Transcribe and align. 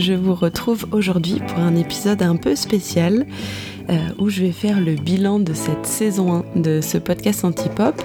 je 0.00 0.14
vous 0.14 0.34
retrouve 0.34 0.86
aujourd'hui 0.92 1.40
pour 1.46 1.58
un 1.58 1.76
épisode 1.76 2.22
un 2.22 2.36
peu 2.36 2.56
spécial 2.56 3.26
euh, 3.90 3.98
où 4.18 4.30
je 4.30 4.42
vais 4.42 4.52
faire 4.52 4.80
le 4.80 4.94
bilan 4.94 5.38
de 5.38 5.52
cette 5.52 5.84
saison 5.84 6.44
1 6.56 6.60
de 6.60 6.80
ce 6.80 6.96
podcast 6.96 7.44
Antipop 7.44 8.02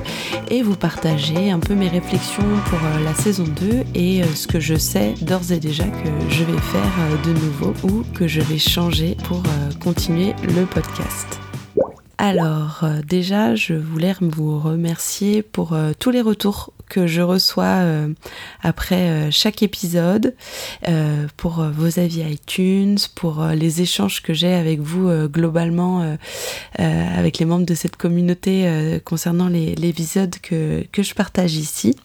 et 0.51 0.61
vous 0.61 0.75
partager 0.75 1.49
un 1.49 1.59
peu 1.59 1.73
mes 1.73 1.87
réflexions 1.87 2.43
pour 2.65 2.79
euh, 2.79 3.03
la 3.03 3.13
saison 3.13 3.45
2 3.45 3.83
et 3.95 4.21
euh, 4.21 4.25
ce 4.35 4.47
que 4.47 4.59
je 4.59 4.75
sais 4.75 5.13
d'ores 5.21 5.51
et 5.51 5.59
déjà 5.59 5.85
que 5.85 6.09
je 6.29 6.43
vais 6.43 6.59
faire 6.59 7.21
de 7.25 7.31
nouveau 7.31 7.73
ou 7.83 8.03
que 8.13 8.27
je 8.27 8.41
vais 8.41 8.57
changer 8.57 9.15
pour 9.23 9.41
continuer 9.79 10.33
le 10.43 10.65
podcast. 10.65 11.39
Alors 12.17 12.85
déjà, 13.07 13.55
je 13.55 13.73
voulais 13.73 14.15
vous 14.19 14.59
remercier 14.59 15.43
pour 15.43 15.77
tous 15.99 16.11
les 16.11 16.21
retours 16.21 16.71
que 16.89 17.07
je 17.07 17.21
reçois 17.21 17.63
euh, 17.63 18.13
après 18.61 19.09
euh, 19.09 19.31
chaque 19.31 19.63
épisode, 19.63 20.35
euh, 20.87 21.27
pour 21.37 21.63
vos 21.63 21.99
avis 21.99 22.21
iTunes, 22.21 22.97
pour 23.15 23.43
les 23.45 23.81
échanges 23.81 24.21
que 24.21 24.33
j'ai 24.33 24.53
avec 24.53 24.79
vous 24.79 25.09
globalement, 25.27 26.17
avec 26.77 27.39
les 27.39 27.45
membres 27.45 27.65
de 27.65 27.75
cette 27.75 27.95
communauté 27.95 28.99
concernant 29.03 29.49
épisodes 29.89 30.35
que, 30.41 30.85
que 30.91 31.03
je 31.03 31.13
partage 31.13 31.55
ici. 31.55 31.95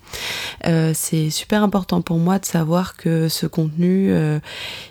C'est 0.92 1.30
super 1.30 1.62
important 1.62 2.02
pour 2.02 2.18
moi 2.18 2.38
de 2.38 2.44
savoir 2.44 2.96
que 2.96 3.28
ce 3.28 3.46
contenu, 3.46 4.12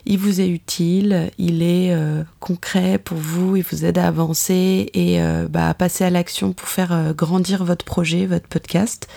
il 0.05 0.17
vous 0.17 0.41
est 0.41 0.47
utile, 0.47 1.31
il 1.37 1.61
est 1.61 1.95
concret 2.39 2.97
pour 2.97 3.17
vous, 3.17 3.55
il 3.55 3.63
vous 3.63 3.85
aide 3.85 3.97
à 3.97 4.07
avancer 4.07 4.89
et 4.93 5.19
bah, 5.49 5.69
à 5.69 5.73
passer 5.73 6.03
à 6.03 6.09
l'action 6.09 6.53
pour 6.53 6.67
faire 6.67 7.13
grandir 7.15 7.63
votre 7.63 7.85
projet, 7.85 8.25
votre 8.25 8.47
podcast. 8.47 9.07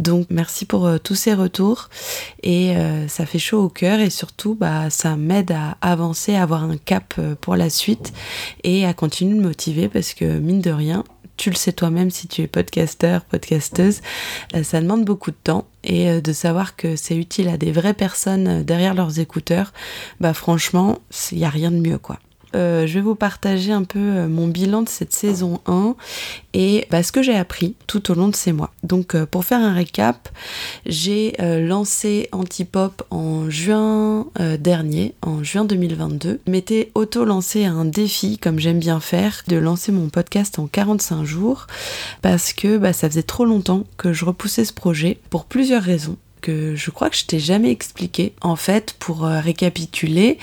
Donc 0.00 0.28
merci 0.30 0.64
pour 0.64 0.86
euh, 0.86 0.96
tous 0.96 1.14
ces 1.14 1.34
retours 1.34 1.90
et 2.42 2.74
euh, 2.74 3.06
ça 3.06 3.26
fait 3.26 3.38
chaud 3.38 3.62
au 3.64 3.68
cœur 3.68 4.00
et 4.00 4.08
surtout 4.08 4.54
bah, 4.54 4.88
ça 4.88 5.14
m'aide 5.16 5.52
à 5.52 5.76
avancer, 5.82 6.34
à 6.34 6.42
avoir 6.42 6.64
un 6.64 6.78
cap 6.78 7.14
euh, 7.18 7.34
pour 7.38 7.54
la 7.54 7.68
suite 7.68 8.14
et 8.64 8.86
à 8.86 8.94
continuer 8.94 9.36
de 9.36 9.42
motiver 9.42 9.88
parce 9.90 10.14
que 10.14 10.38
mine 10.38 10.62
de 10.62 10.70
rien, 10.70 11.04
tu 11.40 11.48
le 11.48 11.56
sais 11.56 11.72
toi-même 11.72 12.10
si 12.10 12.28
tu 12.28 12.42
es 12.42 12.46
podcasteur, 12.46 13.24
podcasteuse, 13.24 14.02
ça 14.62 14.80
demande 14.82 15.06
beaucoup 15.06 15.30
de 15.30 15.36
temps 15.42 15.66
et 15.84 16.20
de 16.20 16.32
savoir 16.34 16.76
que 16.76 16.96
c'est 16.96 17.16
utile 17.16 17.48
à 17.48 17.56
des 17.56 17.72
vraies 17.72 17.94
personnes 17.94 18.62
derrière 18.62 18.92
leurs 18.92 19.20
écouteurs, 19.20 19.72
bah 20.20 20.34
franchement, 20.34 20.98
il 21.32 21.38
n'y 21.38 21.46
a 21.46 21.48
rien 21.48 21.70
de 21.70 21.78
mieux 21.78 21.96
quoi. 21.96 22.18
Euh, 22.54 22.86
je 22.86 22.94
vais 22.94 23.00
vous 23.00 23.14
partager 23.14 23.72
un 23.72 23.84
peu 23.84 23.98
euh, 23.98 24.28
mon 24.28 24.48
bilan 24.48 24.82
de 24.82 24.88
cette 24.88 25.12
saison 25.12 25.60
1 25.66 25.94
et 26.52 26.86
bah, 26.90 27.02
ce 27.02 27.12
que 27.12 27.22
j'ai 27.22 27.36
appris 27.36 27.76
tout 27.86 28.10
au 28.10 28.14
long 28.14 28.28
de 28.28 28.34
ces 28.34 28.52
mois. 28.52 28.72
Donc 28.82 29.14
euh, 29.14 29.26
pour 29.26 29.44
faire 29.44 29.60
un 29.60 29.72
récap, 29.72 30.28
j'ai 30.86 31.34
lancé 31.40 32.28
Antipop 32.32 33.02
en 33.10 33.48
juin 33.50 34.26
dernier, 34.58 35.14
en 35.22 35.42
juin 35.42 35.64
2022. 35.64 36.40
Je 36.46 36.50
m'étais 36.50 36.90
auto-lancé 36.94 37.64
un 37.64 37.84
défi, 37.84 38.38
comme 38.38 38.58
j'aime 38.58 38.78
bien 38.78 39.00
faire, 39.00 39.42
de 39.48 39.56
lancer 39.56 39.92
mon 39.92 40.08
podcast 40.08 40.58
en 40.58 40.66
45 40.66 41.24
jours 41.24 41.66
parce 42.22 42.52
que 42.52 42.78
bah, 42.78 42.92
ça 42.92 43.08
faisait 43.08 43.22
trop 43.22 43.44
longtemps 43.44 43.84
que 43.96 44.12
je 44.12 44.24
repoussais 44.24 44.64
ce 44.64 44.72
projet 44.72 45.18
pour 45.30 45.44
plusieurs 45.44 45.82
raisons 45.82 46.16
que 46.40 46.74
je 46.74 46.90
crois 46.90 47.10
que 47.10 47.16
je 47.16 47.26
t'ai 47.26 47.38
jamais 47.38 47.70
expliqué. 47.70 48.32
En 48.40 48.56
fait, 48.56 48.94
pour 48.98 49.22
récapituler, 49.22 50.38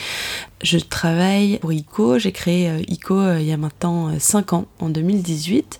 je 0.63 0.79
travaille 0.79 1.59
pour 1.59 1.71
ICO, 1.71 2.17
j'ai 2.17 2.31
créé 2.31 2.69
euh, 2.69 2.81
ICO 2.87 3.19
euh, 3.19 3.39
il 3.39 3.45
y 3.45 3.51
a 3.51 3.57
maintenant 3.57 4.11
5 4.17 4.53
euh, 4.53 4.55
ans, 4.55 4.65
en 4.79 4.89
2018, 4.89 5.79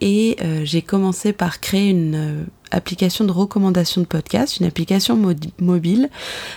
et 0.00 0.36
j'ai 0.64 0.82
commencé 0.82 1.32
par 1.32 1.60
créer 1.60 1.90
une 1.90 2.46
application 2.70 3.24
de 3.24 3.32
recommandation 3.32 4.00
de 4.00 4.06
podcast, 4.06 4.58
une 4.58 4.66
application 4.66 5.18
mobile 5.60 6.10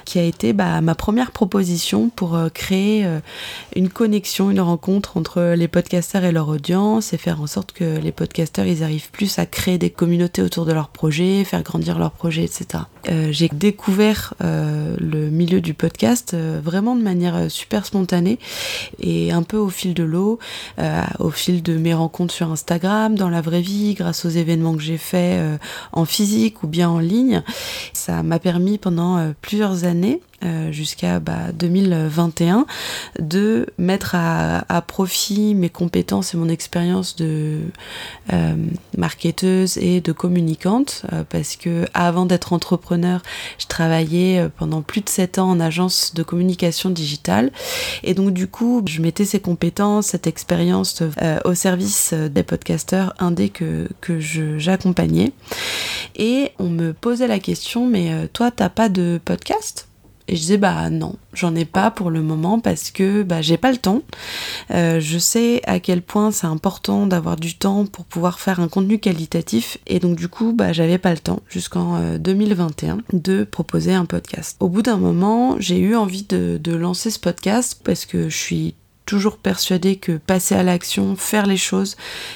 qui 0.06 0.20
a 0.20 0.24
été 0.24 0.54
bah, 0.54 0.82
ma 0.82 0.96
première 0.96 1.32
proposition 1.32 2.10
pour 2.10 2.36
euh, 2.36 2.50
créer 2.50 3.06
euh, 3.06 3.20
une 3.76 3.90
connexion, 3.90 4.52
une 4.52 4.62
rencontre 4.62 5.18
entre 5.18 5.54
les 5.56 5.68
podcasteurs 5.68 6.24
et 6.24 6.32
leur 6.32 6.48
audience 6.48 7.14
et 7.14 7.18
faire 7.18 7.42
en 7.42 7.48
sorte 7.48 7.72
que 7.72 8.00
les 8.00 8.12
podcasteurs 8.12 8.66
ils 8.66 8.84
arrivent 8.84 9.12
plus 9.12 9.40
à 9.40 9.46
créer 9.46 9.78
des 9.78 9.90
communautés 9.90 10.42
autour 10.42 10.66
de 10.66 10.74
leurs 10.74 10.90
projets, 10.90 11.44
faire 11.44 11.64
grandir 11.64 12.00
leurs 12.00 12.12
projets, 12.12 12.44
etc. 12.44 12.84
Euh, 13.10 13.30
j'ai 13.32 13.50
découvert 13.52 14.34
le 14.42 15.30
milieu 15.30 15.62
du 15.62 15.74
podcast 15.74 16.36
vraiment 16.36 16.96
de 16.96 17.02
manière 17.02 17.50
super 17.50 17.86
spontanée 17.86 18.40
et 19.00 19.32
un 19.32 19.44
peu 19.44 19.58
au 19.58 19.70
fil 19.70 19.94
de 19.94 20.04
l'eau, 20.04 20.40
au 21.20 21.30
fil 21.30 21.62
de 21.64 21.78
mes 21.78 21.94
rencontres 21.94 22.34
sur 22.34 22.52
Instagram, 22.52 23.16
dans 23.16 23.30
la 23.30 23.42
vraie 23.42 23.62
vie, 23.62 23.94
grâce 23.94 24.26
aux 24.26 24.30
événements 24.30 24.76
que 24.76 24.82
j'ai 24.82 24.98
faits 24.98 25.60
en 26.00 26.06
physique 26.06 26.64
ou 26.64 26.68
bien 26.68 26.90
en 26.90 27.00
ligne. 27.00 27.44
Ça 27.94 28.24
m'a 28.24 28.40
permis 28.40 28.78
pendant 28.78 29.18
euh, 29.18 29.32
plusieurs 29.42 29.84
années 29.84 30.22
euh, 30.46 30.72
jusqu'à 30.72 31.20
2021 31.20 32.60
bah, 32.60 32.66
de 33.20 33.68
mettre 33.78 34.16
à, 34.16 34.82
profit 34.88 35.54
mes 35.54 35.70
compétences 35.70 36.34
et 36.34 36.38
mon 36.38 36.48
expérience 36.48 37.18
de 37.18 37.60
euh, 38.32 38.56
marketeuse 38.98 39.78
et 39.80 40.00
de 40.00 40.14
communicante 40.14 41.02
euh, 41.12 41.26
parce 41.30 41.58
que 41.58 41.86
avant 41.94 42.26
d'être 42.26 42.54
entrepreneur 42.54 43.22
je 43.58 43.66
travaillais 43.66 44.48
pendant 44.58 44.82
plus 44.82 45.02
de 45.02 45.10
7 45.10 45.40
ans 45.40 45.50
en 45.50 45.60
agence 45.60 46.14
de 46.14 46.24
communication 46.24 46.90
digitale. 46.90 47.52
Et 48.04 48.14
donc 48.14 48.32
du 48.32 48.48
coup 48.48 48.82
je 48.88 49.02
mettais 49.02 49.26
ces 49.26 49.42
compétences 49.42 50.08
cette 50.08 50.26
expérience 50.26 51.04
au 51.44 51.54
service 51.54 52.14
des 52.14 52.44
podcasteurs 52.44 53.14
indés 53.20 53.50
que, 53.50 53.90
que 54.00 54.22
j'accompagnais. 54.22 55.34
Et 56.16 56.54
on 56.60 56.70
me 56.70 56.94
posait 56.94 57.28
la 57.28 57.40
question 57.40 57.88
mais 57.88 58.30
toi 58.30 58.52
t'as 58.52 58.70
pas 58.70 58.88
de 58.88 59.20
podcast? 59.26 59.89
Et 60.30 60.36
je 60.36 60.42
disais 60.42 60.58
bah 60.58 60.90
non, 60.90 61.16
j'en 61.34 61.56
ai 61.56 61.66
pas 61.66 61.90
pour 61.90 62.12
le 62.12 62.22
moment 62.22 62.60
parce 62.60 62.92
que 62.92 63.24
bah 63.24 63.42
j'ai 63.42 63.58
pas 63.58 63.72
le 63.72 63.78
temps. 63.78 64.04
Euh, 64.72 65.00
je 65.00 65.18
sais 65.18 65.62
à 65.66 65.80
quel 65.80 66.04
point 66.04 66.32
c'est 66.32 66.48
important 66.48 67.08
d'avoir 67.08 67.36
du 67.36 67.58
temps 67.58 67.86
pour 67.86 68.06
pouvoir 68.06 68.40
faire 68.40 68.60
un 68.60 68.68
contenu 68.68 69.00
qualitatif 69.00 69.80
et 69.88 70.00
donc 70.00 70.18
du 70.18 70.28
coup 70.28 70.54
bah 70.54 70.72
j'avais 70.72 71.00
pas 71.00 71.12
le 71.12 71.20
temps 71.20 71.40
jusqu'en 71.50 72.18
2021 72.18 72.98
euh, 72.98 73.00
de 73.14 73.44
proposer 73.44 73.94
un 73.94 74.06
podcast. 74.06 74.56
Au 74.60 74.70
bout 74.70 74.84
d'un 74.84 74.98
moment, 74.98 75.56
j'ai 75.60 75.80
eu 75.80 75.96
envie 75.96 76.24
de, 76.24 76.60
de 76.62 76.76
lancer 76.76 77.10
ce 77.10 77.20
podcast 77.20 77.82
parce 77.84 78.06
que 78.06 78.30
je 78.30 78.38
suis 78.38 78.76
toujours 79.10 79.38
persuadé 79.38 79.96
que 79.96 80.18
passer 80.18 80.54
à 80.54 80.62
l'action, 80.62 81.16
faire 81.16 81.48
les 81.48 81.58
choses, 81.58 81.94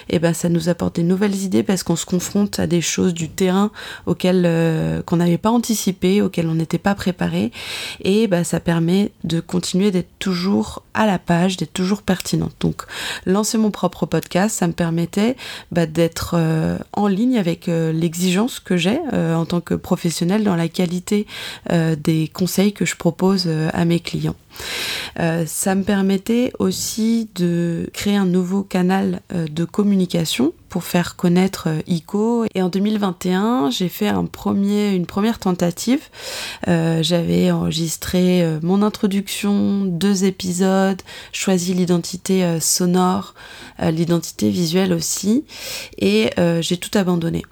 et 0.09 0.15
eh 0.15 0.19
ben 0.19 0.33
ça 0.33 0.49
nous 0.49 0.69
apporte 0.69 0.95
des 0.95 1.03
nouvelles 1.03 1.35
idées 1.35 1.61
parce 1.61 1.83
qu'on 1.83 1.95
se 1.95 2.07
confronte 2.07 2.59
à 2.59 2.65
des 2.65 2.81
choses 2.81 3.13
du 3.13 3.29
terrain 3.29 3.69
auxquelles 4.07 4.41
euh, 4.47 5.03
qu'on 5.03 5.17
n'avait 5.17 5.37
pas 5.37 5.51
anticipé, 5.51 6.23
auxquelles 6.23 6.47
on 6.47 6.55
n'était 6.55 6.79
pas 6.79 6.95
préparé 6.95 7.51
et 8.01 8.25
ben 8.25 8.43
ça 8.43 8.59
permet 8.59 9.11
de 9.23 9.39
continuer 9.39 9.91
d'être 9.91 10.09
toujours 10.17 10.81
à 10.95 11.05
la 11.05 11.19
page, 11.19 11.57
d'être 11.57 11.73
toujours 11.73 12.01
pertinente. 12.01 12.55
Donc 12.59 12.81
lancer 13.27 13.59
mon 13.59 13.69
propre 13.69 14.07
podcast, 14.07 14.57
ça 14.57 14.65
me 14.65 14.73
permettait 14.73 15.35
bah, 15.71 15.85
d'être 15.85 16.33
euh, 16.35 16.79
en 16.93 17.05
ligne 17.05 17.37
avec 17.37 17.69
euh, 17.69 17.91
l'exigence 17.91 18.59
que 18.59 18.77
j'ai 18.77 18.99
en 19.13 19.45
tant 19.45 19.61
que 19.61 19.75
professionnel 19.75 20.43
dans 20.43 20.55
la 20.55 20.67
qualité 20.67 21.27
des 21.69 22.29
conseils 22.33 22.73
que 22.73 22.85
je 22.85 22.95
propose 22.95 23.47
à 23.73 23.85
mes 23.85 23.99
clients. 23.99 24.35
Euh, 25.19 25.45
ça 25.45 25.75
me 25.75 25.83
permettait 25.83 26.51
aussi 26.59 27.29
de 27.35 27.89
créer 27.93 28.15
un 28.15 28.25
nouveau 28.25 28.63
canal 28.63 29.21
euh, 29.33 29.47
de 29.47 29.65
communication 29.65 30.53
pour 30.69 30.83
faire 30.83 31.15
connaître 31.15 31.67
euh, 31.67 31.81
ICO. 31.87 32.45
Et 32.55 32.61
en 32.61 32.69
2021, 32.69 33.69
j'ai 33.69 33.89
fait 33.89 34.09
une 34.09 35.05
première 35.05 35.39
tentative. 35.39 36.01
J'avais 36.65 37.51
enregistré 37.51 38.45
mon 38.61 38.81
introduction, 38.81 39.85
deux 39.85 40.25
épisodes, 40.25 41.01
choisi 41.31 41.73
l'identité 41.73 42.59
sonore, 42.59 43.33
l'identité 43.79 44.49
visuelle 44.49 44.93
aussi, 44.93 45.45
et 45.99 46.29
j'ai 46.61 46.77
tout 46.77 46.97
abandonné 46.97 47.43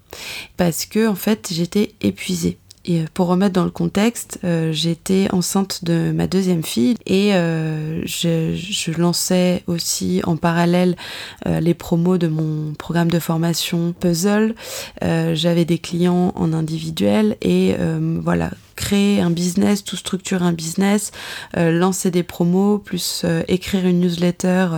parce 0.57 0.85
que 0.85 1.07
en 1.07 1.15
fait 1.15 1.49
j'étais 1.51 1.93
épuisée. 2.01 2.57
Euh, 2.89 3.05
pour 3.13 3.27
remettre 3.27 3.53
dans 3.53 3.63
le 3.63 3.71
contexte, 3.71 4.39
euh, 4.43 4.71
j'étais 4.71 5.27
enceinte 5.31 5.83
de 5.83 6.11
ma 6.11 6.27
deuxième 6.27 6.63
fille 6.63 6.97
et 7.05 7.35
euh, 7.35 8.01
je, 8.05 8.91
lançais 8.97 9.63
aussi 9.67 10.21
en 10.25 10.35
parallèle 10.35 10.95
les 11.45 11.73
promos 11.73 12.17
de 12.17 12.27
mon 12.27 12.73
programme 12.73 13.09
de 13.09 13.19
formation 13.19 13.93
Puzzle. 13.99 14.53
J'avais 15.01 15.65
des 15.65 15.77
clients 15.77 16.33
en 16.35 16.53
individuel 16.53 17.37
et 17.41 17.75
voilà, 18.21 18.51
créer 18.81 19.21
un 19.21 19.29
business, 19.29 19.83
tout 19.83 19.95
structurer 19.95 20.43
un 20.43 20.53
business, 20.53 21.11
euh, 21.55 21.71
lancer 21.71 22.09
des 22.09 22.23
promos, 22.23 22.79
plus 22.79 23.21
euh, 23.23 23.43
écrire 23.47 23.85
une 23.85 23.99
newsletter 23.99 24.69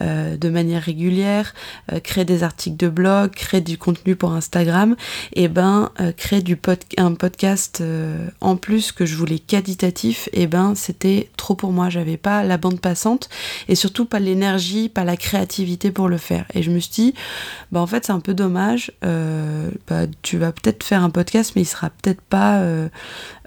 euh, 0.00 0.36
de 0.36 0.48
manière 0.48 0.82
régulière, 0.82 1.52
créer 2.02 2.24
des 2.24 2.42
articles 2.42 2.78
de 2.78 2.88
blog, 2.88 3.32
créer 3.32 3.60
du 3.60 3.76
contenu 3.76 4.16
pour 4.16 4.32
Instagram, 4.32 4.96
et 5.34 5.48
ben 5.48 5.90
créer 6.16 6.40
du 6.40 6.58
un 6.96 7.14
podcast 7.14 7.82
en 8.40 8.56
plus 8.56 8.92
que 8.92 9.04
je 9.04 9.16
voulais 9.16 9.38
qualitatif, 9.38 10.28
et 10.32 10.46
ben 10.46 10.74
c'était 10.74 11.28
trop 11.44 11.54
pour 11.54 11.72
moi, 11.72 11.90
j'avais 11.90 12.16
pas 12.16 12.42
la 12.42 12.56
bande 12.56 12.80
passante 12.80 13.28
et 13.68 13.74
surtout 13.74 14.06
pas 14.06 14.18
l'énergie, 14.18 14.88
pas 14.88 15.04
la 15.04 15.16
créativité 15.16 15.90
pour 15.90 16.08
le 16.08 16.16
faire. 16.16 16.46
Et 16.54 16.62
je 16.62 16.70
me 16.70 16.78
suis 16.78 16.92
dit, 16.92 17.14
bah 17.70 17.80
en 17.80 17.86
fait 17.86 18.06
c'est 18.06 18.12
un 18.12 18.20
peu 18.20 18.32
dommage, 18.34 18.92
bah, 19.02 20.06
tu 20.22 20.38
vas 20.38 20.52
peut-être 20.52 20.82
faire 20.82 21.02
un 21.02 21.10
podcast 21.10 21.52
mais 21.54 21.62
il 21.62 21.66
sera 21.66 21.90
peut-être 21.90 22.22
pas 22.22 22.62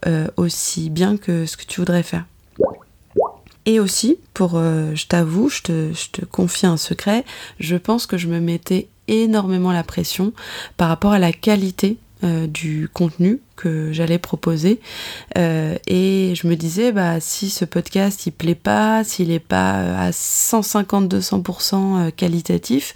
euh, 0.06 0.28
aussi 0.38 0.92
bien 0.92 1.18
que 1.18 1.48
ce 1.48 1.58
que 1.58 1.66
tu 1.66 1.82
voudrais 1.82 2.04
faire. 2.04 2.26
Et 3.66 3.80
aussi, 3.80 4.18
pour, 4.34 4.54
euh, 4.56 4.94
je 4.94 5.08
t'avoue, 5.08 5.50
je 5.50 5.62
te, 5.62 5.94
je 5.94 6.10
te 6.12 6.24
confie 6.24 6.68
un 6.68 6.78
secret, 6.78 7.26
je 7.60 7.76
pense 7.76 8.06
que 8.06 8.18
je 8.18 8.28
me 8.28 8.40
mettais 8.40 8.88
énormément 9.08 9.72
la 9.72 9.84
pression 9.84 10.34
par 10.78 10.88
rapport 10.88 11.12
à 11.14 11.20
la 11.20 11.34
qualité 11.34 11.98
euh, 12.24 12.48
du 12.48 12.90
contenu 12.92 13.42
que 13.56 13.94
j'allais 13.94 14.18
proposer. 14.18 14.80
Euh, 15.38 15.76
et 15.86 16.34
je 16.36 16.48
me 16.48 16.56
disais 16.56 16.92
bah 16.92 17.20
si 17.20 17.52
ce 17.52 17.64
podcast 17.64 18.26
il 18.26 18.32
plaît 18.32 18.56
pas 18.56 19.04
s'il 19.04 19.30
est 19.30 19.38
pas 19.38 20.00
à 20.00 20.12
150 20.12 21.14
200% 21.14 21.76
euh, 22.08 22.10
qualitatif 22.10 22.96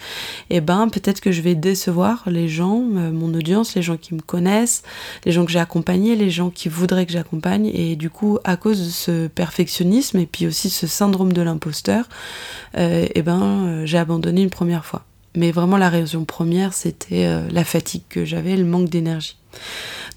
et 0.50 0.56
eh 0.56 0.62
ben 0.62 0.90
peut-être 0.90 1.22
que 1.22 1.32
je 1.32 1.42
vais 1.44 1.54
décevoir 1.54 2.24
les 2.26 2.50
gens 2.50 2.80
mon 2.80 3.32
audience 3.36 3.76
les 3.76 3.84
gens 3.84 3.98
qui 3.98 4.16
me 4.16 4.22
connaissent 4.22 4.82
les 5.24 5.32
gens 5.32 5.46
que 5.46 5.52
j'ai 5.52 5.60
accompagnés 5.60 6.16
les 6.16 6.32
gens 6.32 6.50
qui 6.50 6.68
voudraient 6.68 7.06
que 7.06 7.14
j'accompagne. 7.14 7.68
Et 7.68 7.96
du 7.96 8.10
coup 8.10 8.40
à 8.44 8.58
cause 8.58 8.84
de 8.84 8.90
ce 8.90 9.28
perfectionnisme 9.28 10.18
et 10.18 10.26
puis 10.26 10.48
aussi 10.48 10.72
ce 10.72 10.88
syndrome 10.88 11.32
de 11.32 11.44
l'imposteur 11.44 12.10
et 12.76 13.12
eh 13.14 13.22
ben 13.22 13.86
j'ai 13.86 14.00
abandonné 14.00 14.42
une 14.42 14.50
première 14.50 14.84
fois 14.84 15.04
mais 15.36 15.52
vraiment, 15.52 15.78
la 15.78 15.90
raison 15.90 16.26
première, 16.26 16.74
c'était 16.74 17.26
euh, 17.26 17.48
la 17.52 17.64
fatigue 17.64 18.04
que 18.10 18.26
j'avais, 18.26 18.56
le 18.56 18.66
manque 18.66 18.90
d'énergie. 18.90 19.38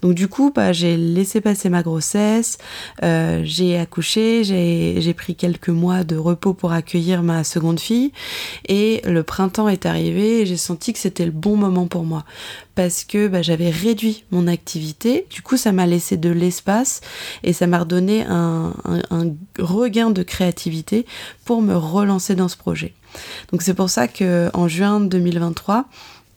Donc 0.01 0.13
du 0.13 0.27
coup, 0.27 0.51
bah, 0.53 0.71
j'ai 0.71 0.97
laissé 0.97 1.41
passer 1.41 1.69
ma 1.69 1.81
grossesse, 1.81 2.57
euh, 3.03 3.41
j'ai 3.43 3.77
accouché, 3.77 4.43
j'ai 4.43 5.13
pris 5.13 5.35
quelques 5.35 5.69
mois 5.69 6.03
de 6.03 6.15
repos 6.15 6.53
pour 6.53 6.73
accueillir 6.73 7.23
ma 7.23 7.43
seconde 7.43 7.79
fille, 7.79 8.11
et 8.67 9.01
le 9.05 9.23
printemps 9.23 9.69
est 9.69 9.85
arrivé 9.85 10.41
et 10.41 10.45
j'ai 10.45 10.57
senti 10.57 10.93
que 10.93 10.99
c'était 10.99 11.25
le 11.25 11.31
bon 11.31 11.55
moment 11.55 11.87
pour 11.87 12.03
moi 12.03 12.23
parce 12.75 13.05
que 13.05 13.27
bah, 13.27 13.41
j'avais 13.41 13.69
réduit 13.69 14.25
mon 14.31 14.47
activité. 14.47 15.25
Du 15.29 15.41
coup, 15.41 15.57
ça 15.57 15.71
m'a 15.71 15.87
laissé 15.87 16.17
de 16.17 16.29
l'espace 16.29 17.01
et 17.43 17.53
ça 17.53 17.67
m'a 17.67 17.79
redonné 17.79 18.25
un, 18.29 18.73
regain 19.57 20.11
de 20.11 20.23
créativité 20.23 21.05
pour 21.45 21.61
me 21.61 21.75
relancer 21.75 22.35
dans 22.35 22.49
ce 22.49 22.57
projet. 22.57 22.93
Donc 23.51 23.61
c'est 23.61 23.73
pour 23.73 23.89
ça 23.89 24.07
que 24.07 24.49
en 24.53 24.67
juin 24.67 24.99
2023, 24.99 25.85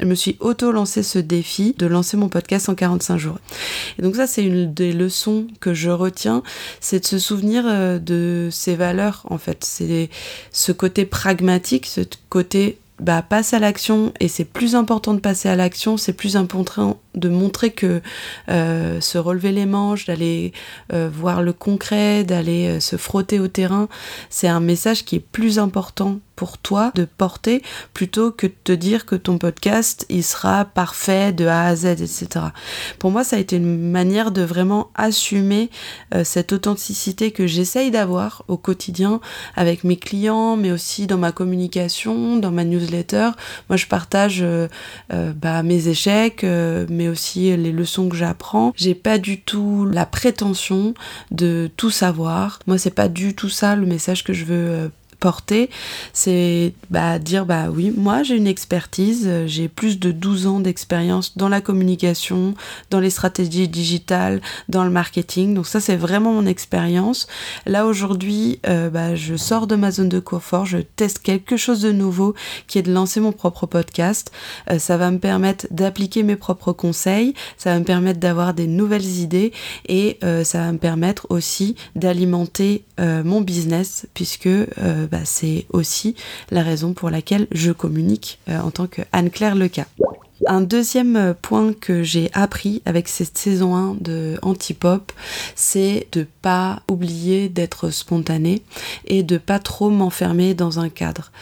je 0.01 0.07
me 0.07 0.15
suis 0.15 0.37
auto-lancé 0.41 1.03
ce 1.03 1.19
défi 1.19 1.75
de 1.77 1.87
lancer 1.87 2.17
mon 2.17 2.29
podcast 2.29 2.69
en 2.69 2.75
45 2.75 3.17
jours. 3.17 3.39
Et 3.99 4.03
donc 4.03 4.17
ça, 4.17 4.27
c'est 4.27 4.45
une 4.45 4.73
des 4.73 4.93
leçons 4.93 5.47
que 5.61 5.75
je 5.75 5.91
retiens, 5.91 6.43
c'est 6.81 7.01
de 7.01 7.05
se 7.05 7.19
souvenir 7.19 7.65
euh, 7.67 7.99
de 7.99 8.49
ses 8.53 8.77
valeurs, 8.77 9.25
en 9.29 9.39
fait. 9.39 9.65
C'est 9.65 10.09
ce 10.53 10.73
côté 10.73 11.05
pragmatique, 11.05 11.87
ce 11.87 12.03
côté 12.29 12.79
bah, 13.01 13.23
passe 13.23 13.55
à 13.55 13.59
l'action 13.59 14.13
et 14.21 14.29
c'est 14.29 14.45
plus 14.45 14.75
important 14.75 15.15
de 15.15 15.21
passer 15.21 15.49
à 15.49 15.57
l'action, 15.57 15.97
c'est 15.97 16.13
plus 16.13 16.37
important 16.37 17.01
de 17.19 17.29
montrer 17.29 17.71
que 17.71 18.01
euh, 18.49 19.01
se 19.01 19.19
relever 19.19 19.53
les 19.53 19.67
manches, 19.67 20.07
d'aller 20.07 20.53
euh, 20.93 21.09
voir 21.13 21.43
le 21.43 21.53
concret, 21.53 22.25
d'aller 22.25 22.69
euh, 22.69 22.81
se 22.81 22.97
frotter 22.97 23.41
au 23.41 23.49
terrain, 23.49 23.89
c'est 24.31 24.49
un 24.49 24.61
message 24.61 25.05
qui 25.05 25.17
est 25.17 25.21
plus 25.21 25.59
important 25.59 26.21
pour 26.37 26.57
toi 26.57 26.93
de 26.95 27.05
porter 27.05 27.63
plutôt 27.95 28.31
que 28.31 28.47
de 28.47 28.55
te 28.63 28.71
dire 28.71 29.07
que 29.07 29.17
ton 29.17 29.39
podcast 29.39 30.07
il 30.09 30.23
sera 30.23 30.65
parfait 30.65 31.33
de 31.33 31.47
A 31.47 31.65
à 31.65 31.75
Z, 31.75 31.87
etc. 31.87 32.29
Pour 33.01 33.11
moi, 33.11 33.25
ça 33.25 33.35
a 33.35 33.39
été 33.41 33.57
une 33.57 33.91
manière 33.91 34.31
de 34.31 34.43
vraiment 34.43 34.91
assumer 34.95 35.69
cette 36.23 36.53
authenticité 36.53 37.33
que 37.33 37.49
j'essaye 37.49 37.91
d'avoir 37.91 38.45
au 38.47 38.57
quotidien 38.57 39.21
avec 39.57 39.83
mes 39.83 39.97
clients, 39.97 40.57
mais 40.57 40.71
aussi 40.71 41.09
dans 41.09 41.19
ma 41.19 41.33
communication, 41.33 42.37
dans 42.37 42.53
ma 42.53 42.63
newsletter. 42.63 43.31
Moi, 43.69 43.77
je 43.77 43.87
partage 43.87 44.45
bah, 45.11 45.65
mes 45.65 45.89
échecs, 45.89 46.45
mais 46.45 47.08
aussi 47.09 47.57
les 47.57 47.73
leçons 47.73 48.09
que 48.09 48.17
j'apprends. 48.17 48.73
J'ai 48.77 48.95
pas 48.95 49.19
du 49.19 49.41
tout 49.41 49.87
la 49.91 50.07
prétention 50.07 50.95
de 51.31 51.71
tout 51.77 51.91
savoir. 51.91 52.59
Moi, 52.67 52.79
c'est 52.79 52.91
pas 52.91 53.09
du 53.09 53.35
tout 53.35 53.49
ça 53.49 53.77
le 53.77 53.87
message 53.87 54.25
que 54.25 54.33
je 54.33 54.45
veux 54.45 54.69
euh, 54.69 54.89
porter, 55.19 55.69
c'est 56.13 56.73
bah, 56.91 57.19
dire 57.19 57.45
bah 57.45 57.67
oui, 57.71 57.93
moi 57.97 58.23
j'ai 58.23 58.37
une 58.37 58.47
expertise, 58.47 59.25
euh, 59.27 59.47
j'ai 59.47 59.69
plus 59.69 59.99
de 59.99 60.13
12 60.13 60.47
ans 60.47 60.61
d'expérience 60.61 61.37
dans 61.37 61.49
la 61.49 61.61
communication, 61.61 62.55
dans 62.91 63.01
les 63.01 63.11
stratégies 63.11 63.69
digitales, 63.69 64.41
dans 64.69 64.85
le 64.85 64.91
marketing. 64.91 65.55
Donc 65.55 65.67
ça 65.67 65.81
c'est 65.81 65.97
vraiment 65.97 66.33
mon 66.33 66.47
expérience. 66.47 67.27
Là 67.67 67.87
aujourd'hui, 67.87 68.61
euh, 68.67 68.91
bah, 68.91 69.15
je 69.15 69.37
sors 69.37 69.67
de 69.67 69.77
ma 69.77 69.91
zone 69.91 70.09
de 70.09 70.21
confort, 70.21 70.67
je 70.67 70.79
teste 70.79 71.19
quelque 71.21 71.57
chose 71.57 71.81
de 71.81 71.93
nouveau 71.93 72.35
qui 72.67 72.79
est 72.79 72.83
de 72.83 72.93
lancer 72.93 73.21
mon 73.21 73.33
propre 73.33 73.67
podcast. 73.67 74.31
Euh, 74.71 74.79
ça 74.79 74.97
va 74.97 75.11
me 75.11 75.19
permettre 75.19 75.67
d'appliquer 75.71 76.23
mes 76.23 76.37
propres 76.37 76.73
conseils, 76.73 77.35
ça 77.57 77.73
va 77.73 77.81
me 77.81 77.85
permettre 77.85 78.21
d'avoir 78.21 78.55
des 78.55 78.67
nouvelles 78.67 79.19
idées 79.19 79.53
et 79.89 80.19
ça 80.45 80.61
va 80.61 80.73
me 80.73 80.79
permettre 80.79 81.27
aussi 81.31 81.75
d'alimenter 81.97 82.85
mon 82.99 83.41
business 83.41 84.07
puisque 84.15 84.49
bah, 85.11 85.25
c'est 85.25 85.67
aussi 85.71 86.15
la 86.51 86.63
raison 86.63 86.93
pour 86.93 87.11
laquelle 87.11 87.47
je 87.53 87.73
communique 87.73 88.39
euh, 88.49 88.59
en 88.61 88.71
tant 88.71 88.87
que 88.87 89.03
Anne-Claire 89.13 89.55
Leca. 89.55 89.87
Un 90.47 90.61
deuxième 90.61 91.35
point 91.43 91.73
que 91.73 92.05
j'ai 92.05 92.31
appris 92.33 92.81
avec 92.85 93.09
cette 93.09 93.37
saison 93.37 93.75
1 93.75 93.97
de 94.01 94.39
Antipop, 94.43 95.13
c'est 95.57 96.07
de 96.13 96.27
pas 96.43 96.83
oublier 96.89 97.49
d'être 97.49 97.91
spontané 97.91 98.63
et 99.05 99.25
de 99.25 99.37
pas 99.37 99.59
trop 99.59 99.91
m'enfermer 99.91 100.55
dans 100.55 100.79
un 100.79 100.91
cadre. 100.91 101.33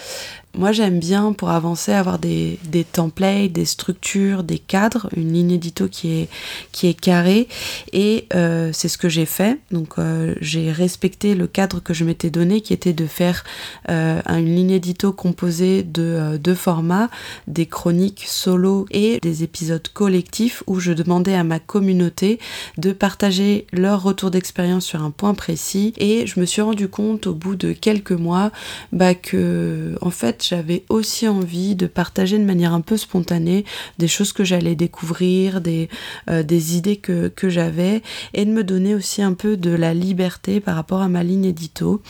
Moi, 0.57 0.73
j'aime 0.73 0.99
bien 0.99 1.35
pour 1.35 1.51
avancer 1.51 1.93
avoir 1.93 2.19
des, 2.19 2.59
des, 2.65 2.83
templates, 2.83 3.53
des 3.53 3.67
structures, 3.67 4.43
des 4.43 4.59
cadres, 4.59 5.11
une 5.15 5.35
ligne 5.35 5.51
édito 5.51 5.87
qui 5.87 6.13
est, 6.13 6.29
qui 6.73 6.87
est 6.87 6.99
carrée. 6.99 7.47
Et 7.93 8.27
euh, 8.35 8.71
c'est 8.73 8.89
ce 8.89 8.97
que 8.97 9.11
j'ai 9.11 9.27
fait. 9.27 9.59
Donc, 9.71 9.99
euh, 9.99 10.35
j'ai 10.41 10.73
respecté 10.73 11.35
le 11.35 11.47
cadre 11.47 11.81
que 11.81 11.93
je 11.93 12.05
m'étais 12.05 12.31
donné, 12.31 12.63
qui 12.63 12.73
était 12.73 12.95
de 12.95 13.07
faire 13.07 13.45
euh, 13.91 14.23
une 14.29 14.55
ligne 14.55 14.71
édito 14.71 15.13
composée 15.13 15.83
de 15.83 16.39
deux 16.39 16.55
formats, 16.55 17.11
des 17.47 17.67
chroniques 17.67 18.25
solo 18.27 18.87
et 18.91 19.21
des 19.21 19.43
épisodes 19.43 19.87
collectifs 19.93 20.63
où 20.67 20.81
je 20.81 20.93
demandais 20.93 21.35
à 21.35 21.45
ma 21.45 21.59
communauté 21.59 22.39
de 22.79 22.93
partager 22.93 23.67
leur 23.73 24.03
retour 24.03 24.31
d'expérience 24.31 24.87
sur 24.87 25.03
un 25.03 25.11
point 25.11 25.35
précis. 25.35 25.93
Et 25.99 26.27
je 26.27 26.41
me 26.41 26.47
suis 26.47 26.63
rendu 26.63 26.89
compte 26.89 27.27
au 27.27 27.35
bout 27.35 27.57
de 27.57 27.75
quelques 27.75 28.13
mois 28.13 28.53
bah, 28.93 29.15
que, 29.15 29.99
en 30.01 30.11
fait, 30.11 30.46
j'avais 30.49 30.85
aussi 30.89 31.29
envie 31.29 31.75
de 31.75 31.87
partager 31.87 32.39
de 32.39 32.45
manière 32.45 32.73
un 32.73 32.81
peu 32.81 32.97
spontanée 32.97 33.65
des 33.99 34.09
choses 34.09 34.33
que 34.33 34.45
j'allais 34.45 34.75
découvrir, 34.75 35.61
des, 35.61 35.89
euh, 36.31 36.43
idées 36.49 36.97
que, 36.97 37.29
que 37.29 37.49
j'avais, 37.49 38.03
et 38.35 38.45
de 38.45 38.51
me 38.51 38.65
donner 38.65 38.95
aussi 38.95 39.23
un 39.23 39.35
peu 39.35 39.57
de 39.57 39.71
la 39.71 39.95
liberté 39.95 40.61
par 40.61 40.77
rapport 40.77 41.03
à 41.03 41.09
ma 41.09 41.23
ligne 41.23 41.45
édito. 41.45 42.03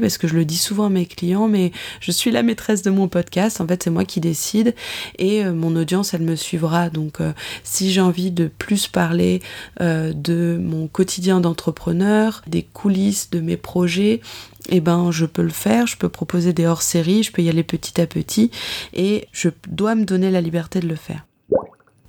Parce 0.00 0.18
que 0.18 0.28
je 0.28 0.34
le 0.34 0.44
dis 0.44 0.58
souvent 0.58 0.86
à 0.86 0.90
mes 0.90 1.06
clients, 1.06 1.48
mais 1.48 1.72
je 2.00 2.10
suis 2.10 2.30
la 2.30 2.42
maîtresse 2.42 2.82
de 2.82 2.90
mon 2.90 3.08
podcast, 3.08 3.60
en 3.60 3.66
fait 3.66 3.82
c'est 3.82 3.90
moi 3.90 4.04
qui 4.04 4.20
décide, 4.20 4.74
et 5.18 5.44
euh, 5.44 5.52
mon 5.52 5.76
audience 5.76 6.14
elle 6.14 6.22
me 6.22 6.36
suivra. 6.36 6.90
Donc 6.90 7.20
euh, 7.20 7.32
si 7.64 7.92
j'ai 7.92 8.00
envie 8.00 8.30
de 8.30 8.46
plus 8.46 8.86
parler 8.88 9.40
de 9.80 10.58
mon 10.60 10.86
quotidien 10.86 11.40
d'entrepreneur, 11.40 12.42
des 12.46 12.62
coulisses 12.62 13.30
de 13.30 13.40
mes 13.40 13.56
projets, 13.56 14.20
eh 14.68 14.80
ben 14.80 15.10
je 15.10 15.26
peux 15.26 15.42
le 15.42 15.48
faire, 15.48 15.86
je 15.86 15.96
peux 15.96 16.08
proposer 16.08 16.52
des 16.52 16.66
hors-séries, 16.66 17.22
je 17.22 17.32
peux 17.32 17.42
y 17.42 17.48
aller 17.48 17.64
petit 17.64 18.00
à 18.00 18.06
petit 18.06 18.50
et 18.92 19.28
je 19.32 19.48
dois 19.68 19.94
me 19.94 20.04
donner 20.04 20.30
la 20.30 20.40
liberté 20.40 20.80
de 20.80 20.88
le 20.88 20.96
faire. 20.96 21.24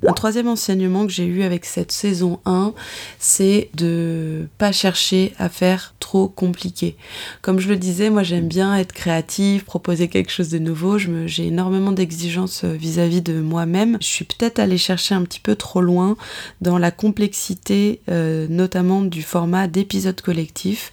Un 0.06 0.14
troisième 0.14 0.48
enseignement 0.48 1.06
que 1.06 1.14
j'ai 1.14 1.26
eu 1.26 1.44
avec 1.44 1.64
cette 1.66 1.92
saison 1.92 2.40
1, 2.46 2.74
c'est 3.20 3.70
de 3.74 4.48
pas 4.58 4.72
chercher 4.72 5.34
à 5.38 5.48
faire 5.48 5.96
trop 6.00 6.28
compliqué. 6.28 6.98
Comme 7.42 7.60
je 7.60 7.70
le 7.70 7.78
disais, 7.78 8.10
moi 8.10 8.24
j'aime 8.24 8.48
bien 8.48 8.76
être 8.76 8.92
créative, 8.92 9.64
proposer 9.64 10.10
quelque 10.10 10.32
chose 10.32 10.50
de 10.50 10.60
nouveau. 10.60 10.98
J'ai 10.98 11.48
énormément 11.48 11.92
d'exigences 11.92 12.64
euh, 12.66 12.74
vis-à-vis 12.74 13.22
de 13.22 13.40
moi-même. 13.40 13.98
Je 14.02 14.08
suis 14.08 14.26
peut-être 14.26 14.60
allée 14.60 14.78
chercher 14.78 15.16
un 15.16 15.24
petit 15.24 15.40
peu 15.40 15.56
trop 15.56 15.82
loin 15.82 16.18
dans 16.62 16.78
la 16.78 16.92
complexité, 16.92 18.02
euh, 18.10 18.48
notamment 18.50 19.02
du 19.02 19.22
format 19.22 19.68
d'épisodes 19.68 20.20
collectifs. 20.20 20.92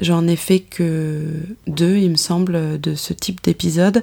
J'en 0.00 0.26
ai 0.26 0.36
fait 0.36 0.60
que 0.60 1.24
deux, 1.66 1.96
il 1.96 2.10
me 2.10 2.16
semble, 2.16 2.80
de 2.80 2.94
ce 2.94 3.12
type 3.12 3.42
d'épisode 3.42 4.02